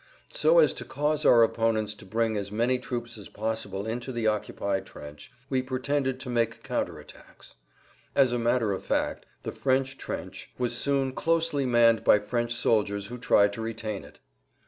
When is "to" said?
0.73-0.83, 1.93-2.07, 6.21-6.29, 13.53-13.61